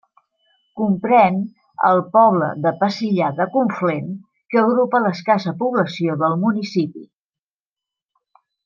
[0.79, 1.35] Comprèn
[1.89, 4.09] el poble de Pesillà de Conflent,
[4.55, 7.07] que agrupa l'escassa població del municipi.